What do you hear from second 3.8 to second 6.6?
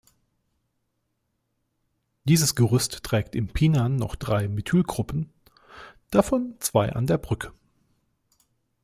noch drei Methylgruppen, davon